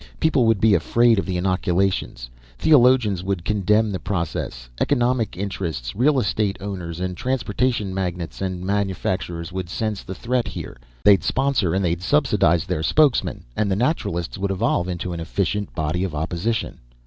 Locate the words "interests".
5.37-5.95